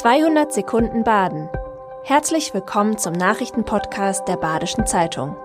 200 0.00 0.50
Sekunden 0.50 1.04
Baden. 1.04 1.50
Herzlich 2.04 2.54
willkommen 2.54 2.96
zum 2.96 3.12
Nachrichtenpodcast 3.12 4.26
der 4.26 4.38
Badischen 4.38 4.86
Zeitung. 4.86 5.36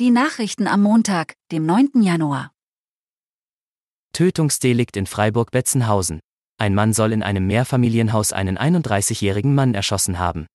Die 0.00 0.10
Nachrichten 0.10 0.66
am 0.66 0.80
Montag, 0.80 1.34
dem 1.52 1.66
9. 1.66 2.00
Januar. 2.00 2.52
Tötungsdelikt 4.14 4.96
in 4.96 5.04
Freiburg-Betzenhausen. 5.04 6.18
Ein 6.56 6.74
Mann 6.74 6.94
soll 6.94 7.12
in 7.12 7.22
einem 7.22 7.46
Mehrfamilienhaus 7.46 8.32
einen 8.32 8.56
31-jährigen 8.56 9.54
Mann 9.54 9.74
erschossen 9.74 10.18
haben. 10.18 10.46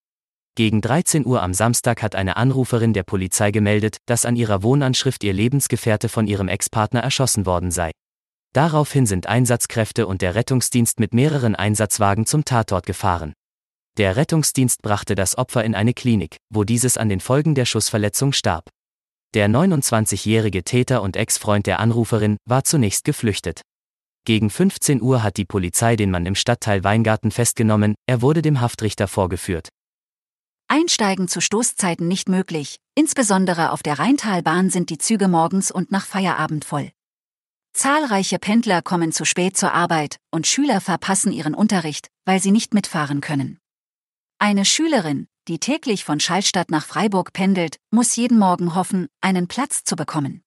Gegen 0.55 0.81
13 0.81 1.27
Uhr 1.27 1.43
am 1.43 1.53
Samstag 1.53 2.01
hat 2.01 2.15
eine 2.15 2.35
Anruferin 2.35 2.93
der 2.93 3.03
Polizei 3.03 3.51
gemeldet, 3.51 3.97
dass 4.07 4.25
an 4.25 4.35
ihrer 4.35 4.63
Wohnanschrift 4.63 5.23
ihr 5.23 5.33
Lebensgefährte 5.33 6.09
von 6.09 6.25
ihrem 6.25 6.47
Ex-Partner 6.47 7.01
erschossen 7.01 7.45
worden 7.45 7.69
sei. 7.69 7.91
Daraufhin 8.55 9.05
sind 9.05 9.27
Einsatzkräfte 9.27 10.07
und 10.07 10.21
der 10.21 10.33
Rettungsdienst 10.33 11.01
mit 11.01 11.13
mehreren 11.13 11.55
Einsatzwagen 11.55 12.25
zum 12.25 12.45
Tatort 12.45 12.85
gefahren. 12.85 13.33
Der 13.97 14.15
Rettungsdienst 14.15 14.81
brachte 14.81 15.13
das 15.13 15.37
Opfer 15.37 15.65
in 15.65 15.75
eine 15.75 15.93
Klinik, 15.93 16.37
wo 16.49 16.63
dieses 16.63 16.95
an 16.95 17.09
den 17.09 17.19
Folgen 17.19 17.53
der 17.53 17.65
Schussverletzung 17.65 18.31
starb. 18.31 18.69
Der 19.33 19.49
29-jährige 19.49 20.63
Täter 20.63 21.01
und 21.01 21.17
Ex-Freund 21.17 21.67
der 21.67 21.81
Anruferin 21.81 22.37
war 22.47 22.63
zunächst 22.63 23.03
geflüchtet. 23.03 23.59
Gegen 24.23 24.49
15 24.49 25.01
Uhr 25.01 25.21
hat 25.21 25.35
die 25.35 25.43
Polizei 25.43 25.97
den 25.97 26.09
Mann 26.09 26.25
im 26.25 26.35
Stadtteil 26.35 26.85
Weingarten 26.85 27.31
festgenommen, 27.31 27.93
er 28.07 28.21
wurde 28.21 28.41
dem 28.41 28.61
Haftrichter 28.61 29.09
vorgeführt. 29.09 29.67
Einsteigen 30.69 31.27
zu 31.27 31.41
Stoßzeiten 31.41 32.07
nicht 32.07 32.29
möglich, 32.29 32.77
insbesondere 32.95 33.71
auf 33.71 33.83
der 33.83 33.99
Rheintalbahn 33.99 34.69
sind 34.69 34.89
die 34.89 34.97
Züge 34.97 35.27
morgens 35.27 35.71
und 35.71 35.91
nach 35.91 36.05
Feierabend 36.05 36.63
voll. 36.63 36.94
Zahlreiche 37.75 38.39
Pendler 38.39 38.81
kommen 38.81 39.11
zu 39.11 39.25
spät 39.25 39.57
zur 39.57 39.73
Arbeit 39.73 40.21
und 40.31 40.47
Schüler 40.47 40.79
verpassen 40.79 41.33
ihren 41.33 41.53
Unterricht, 41.53 42.07
weil 42.23 42.41
sie 42.41 42.51
nicht 42.51 42.73
mitfahren 42.73 43.19
können. 43.19 43.59
Eine 44.39 44.63
Schülerin, 44.63 45.27
die 45.49 45.59
täglich 45.59 46.05
von 46.05 46.21
Schallstadt 46.21 46.71
nach 46.71 46.85
Freiburg 46.85 47.33
pendelt, 47.33 47.75
muss 47.91 48.15
jeden 48.15 48.39
Morgen 48.39 48.75
hoffen, 48.75 49.07
einen 49.19 49.49
Platz 49.49 49.83
zu 49.83 49.97
bekommen. 49.97 50.41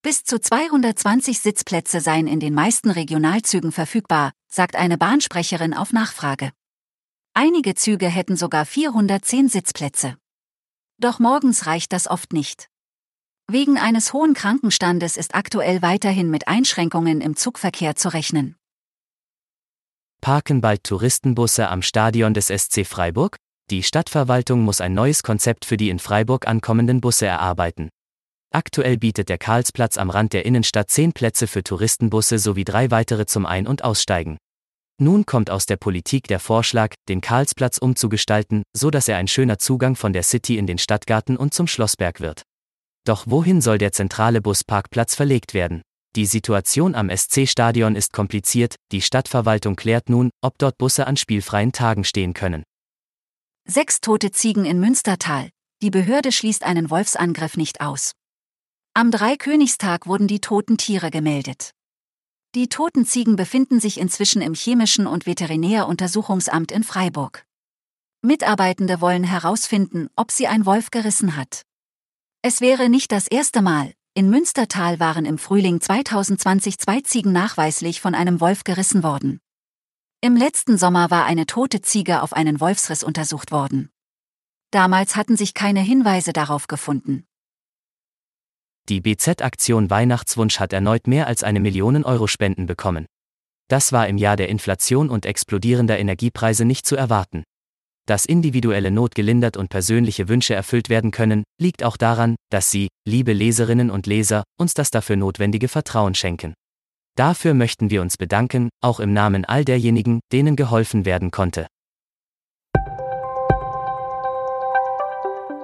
Bis 0.00 0.22
zu 0.22 0.40
220 0.40 1.40
Sitzplätze 1.40 2.00
seien 2.00 2.28
in 2.28 2.38
den 2.38 2.54
meisten 2.54 2.90
Regionalzügen 2.90 3.72
verfügbar, 3.72 4.30
sagt 4.46 4.76
eine 4.76 4.96
Bahnsprecherin 4.96 5.74
auf 5.74 5.92
Nachfrage. 5.92 6.52
Einige 7.32 7.74
Züge 7.74 8.06
hätten 8.06 8.36
sogar 8.36 8.64
410 8.64 9.48
Sitzplätze. 9.48 10.16
Doch 10.98 11.18
morgens 11.18 11.66
reicht 11.66 11.92
das 11.92 12.06
oft 12.06 12.32
nicht. 12.32 12.68
Wegen 13.50 13.76
eines 13.76 14.14
hohen 14.14 14.32
Krankenstandes 14.32 15.18
ist 15.18 15.34
aktuell 15.34 15.82
weiterhin 15.82 16.30
mit 16.30 16.48
Einschränkungen 16.48 17.20
im 17.20 17.36
Zugverkehr 17.36 17.94
zu 17.94 18.08
rechnen. 18.08 18.56
Parken 20.22 20.62
bald 20.62 20.82
Touristenbusse 20.84 21.68
am 21.68 21.82
Stadion 21.82 22.32
des 22.32 22.46
SC 22.46 22.86
Freiburg? 22.86 23.36
Die 23.70 23.82
Stadtverwaltung 23.82 24.62
muss 24.62 24.80
ein 24.80 24.94
neues 24.94 25.22
Konzept 25.22 25.66
für 25.66 25.76
die 25.76 25.90
in 25.90 25.98
Freiburg 25.98 26.48
ankommenden 26.48 27.02
Busse 27.02 27.26
erarbeiten. 27.26 27.90
Aktuell 28.50 28.96
bietet 28.96 29.28
der 29.28 29.36
Karlsplatz 29.36 29.98
am 29.98 30.08
Rand 30.08 30.32
der 30.32 30.46
Innenstadt 30.46 30.90
zehn 30.90 31.12
Plätze 31.12 31.46
für 31.46 31.62
Touristenbusse 31.62 32.38
sowie 32.38 32.64
drei 32.64 32.90
weitere 32.90 33.26
zum 33.26 33.44
Ein- 33.44 33.66
und 33.66 33.84
Aussteigen. 33.84 34.38
Nun 34.98 35.26
kommt 35.26 35.50
aus 35.50 35.66
der 35.66 35.76
Politik 35.76 36.28
der 36.28 36.40
Vorschlag, 36.40 36.94
den 37.10 37.20
Karlsplatz 37.20 37.76
umzugestalten, 37.76 38.62
so 38.74 38.90
dass 38.90 39.06
er 39.06 39.18
ein 39.18 39.28
schöner 39.28 39.58
Zugang 39.58 39.96
von 39.96 40.14
der 40.14 40.22
City 40.22 40.56
in 40.56 40.66
den 40.66 40.78
Stadtgarten 40.78 41.36
und 41.36 41.52
zum 41.52 41.66
Schlossberg 41.66 42.20
wird. 42.20 42.42
Doch 43.04 43.24
wohin 43.26 43.60
soll 43.60 43.78
der 43.78 43.92
zentrale 43.92 44.40
Busparkplatz 44.40 45.14
verlegt 45.14 45.52
werden? 45.52 45.82
Die 46.16 46.26
Situation 46.26 46.94
am 46.94 47.10
SC-Stadion 47.10 47.96
ist 47.96 48.12
kompliziert, 48.12 48.76
die 48.92 49.02
Stadtverwaltung 49.02 49.76
klärt 49.76 50.08
nun, 50.08 50.30
ob 50.42 50.56
dort 50.58 50.78
Busse 50.78 51.06
an 51.06 51.16
spielfreien 51.16 51.72
Tagen 51.72 52.04
stehen 52.04 52.34
können. 52.34 52.62
Sechs 53.66 54.00
tote 54.00 54.30
Ziegen 54.30 54.64
in 54.64 54.78
Münstertal. 54.78 55.50
Die 55.82 55.90
Behörde 55.90 56.32
schließt 56.32 56.62
einen 56.62 56.88
Wolfsangriff 56.88 57.56
nicht 57.56 57.80
aus. 57.80 58.12
Am 58.94 59.10
Dreikönigstag 59.10 60.06
wurden 60.06 60.28
die 60.28 60.40
toten 60.40 60.78
Tiere 60.78 61.10
gemeldet. 61.10 61.72
Die 62.54 62.68
toten 62.68 63.04
Ziegen 63.04 63.34
befinden 63.34 63.80
sich 63.80 63.98
inzwischen 63.98 64.40
im 64.40 64.54
Chemischen 64.54 65.08
und 65.08 65.26
Veterinäruntersuchungsamt 65.26 66.70
in 66.70 66.84
Freiburg. 66.84 67.44
Mitarbeitende 68.22 69.00
wollen 69.00 69.24
herausfinden, 69.24 70.08
ob 70.14 70.30
sie 70.30 70.46
ein 70.46 70.64
Wolf 70.64 70.90
gerissen 70.90 71.36
hat. 71.36 71.64
Es 72.46 72.60
wäre 72.60 72.90
nicht 72.90 73.10
das 73.10 73.26
erste 73.26 73.62
Mal. 73.62 73.94
In 74.12 74.28
Münstertal 74.28 75.00
waren 75.00 75.24
im 75.24 75.38
Frühling 75.38 75.80
2020 75.80 76.76
zwei 76.76 77.00
Ziegen 77.00 77.32
nachweislich 77.32 78.02
von 78.02 78.14
einem 78.14 78.38
Wolf 78.38 78.64
gerissen 78.64 79.02
worden. 79.02 79.40
Im 80.20 80.36
letzten 80.36 80.76
Sommer 80.76 81.10
war 81.10 81.24
eine 81.24 81.46
tote 81.46 81.80
Ziege 81.80 82.20
auf 82.20 82.34
einen 82.34 82.60
Wolfsriss 82.60 83.02
untersucht 83.02 83.50
worden. 83.50 83.88
Damals 84.72 85.16
hatten 85.16 85.38
sich 85.38 85.54
keine 85.54 85.80
Hinweise 85.80 86.34
darauf 86.34 86.66
gefunden. 86.66 87.24
Die 88.90 89.00
BZ-Aktion 89.00 89.88
Weihnachtswunsch 89.88 90.60
hat 90.60 90.74
erneut 90.74 91.06
mehr 91.06 91.26
als 91.26 91.44
eine 91.44 91.60
Million 91.60 92.04
Euro 92.04 92.26
Spenden 92.26 92.66
bekommen. 92.66 93.06
Das 93.68 93.90
war 93.90 94.06
im 94.06 94.18
Jahr 94.18 94.36
der 94.36 94.50
Inflation 94.50 95.08
und 95.08 95.24
explodierender 95.24 95.98
Energiepreise 95.98 96.66
nicht 96.66 96.84
zu 96.84 96.94
erwarten. 96.94 97.44
Dass 98.06 98.26
individuelle 98.26 98.90
Not 98.90 99.14
gelindert 99.14 99.56
und 99.56 99.70
persönliche 99.70 100.28
Wünsche 100.28 100.54
erfüllt 100.54 100.90
werden 100.90 101.10
können, 101.10 101.42
liegt 101.58 101.82
auch 101.82 101.96
daran, 101.96 102.36
dass 102.50 102.70
Sie, 102.70 102.88
liebe 103.08 103.32
Leserinnen 103.32 103.90
und 103.90 104.06
Leser, 104.06 104.44
uns 104.60 104.74
das 104.74 104.90
dafür 104.90 105.16
notwendige 105.16 105.68
Vertrauen 105.68 106.14
schenken. 106.14 106.52
Dafür 107.16 107.54
möchten 107.54 107.88
wir 107.90 108.02
uns 108.02 108.18
bedanken, 108.18 108.68
auch 108.82 109.00
im 109.00 109.14
Namen 109.14 109.46
all 109.46 109.64
derjenigen, 109.64 110.20
denen 110.32 110.56
geholfen 110.56 111.06
werden 111.06 111.30
konnte. 111.30 111.66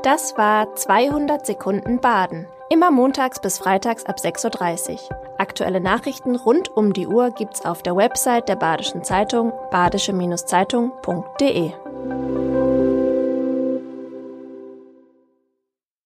Das 0.03 0.39
war 0.39 0.75
200 0.75 1.45
Sekunden 1.45 2.01
Baden. 2.01 2.47
Immer 2.71 2.91
montags 2.91 3.39
bis 3.41 3.59
freitags 3.59 4.07
ab 4.07 4.17
6.30 4.19 4.93
Uhr. 4.93 4.99
Aktuelle 5.39 5.81
Nachrichten 5.81 6.37
rund 6.37 6.71
um 6.71 6.95
die 6.95 7.07
Uhr 7.07 7.33
gibt's 7.33 7.67
auf 7.67 7.83
der 7.83 7.97
Website 7.97 8.49
der 8.49 8.57
Badischen 8.57 9.05
Zeitung 9.05 9.53
badische-zeitung.de. 9.71 11.73